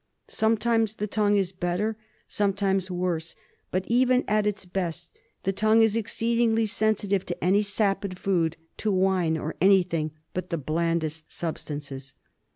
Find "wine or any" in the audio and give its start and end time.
8.91-9.83